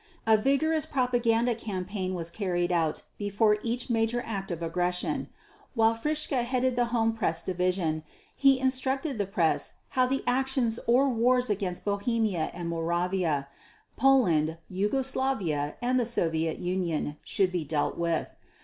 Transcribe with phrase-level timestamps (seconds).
[0.25, 5.29] A vigorous propaganda campaign was carried out before each major act of aggression.
[5.75, 8.01] While Fritzsche headed the Home Press Division,
[8.35, 13.47] he instructed the press how the actions or wars against Bohemia and Moravia,
[13.95, 18.31] Poland, Yugoslavia, and the Soviet Union should be dealt with.